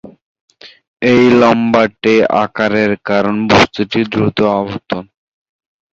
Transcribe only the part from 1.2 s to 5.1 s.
লম্বাটে আকারের কারণ বস্তুটির দ্রুত আবর্তন।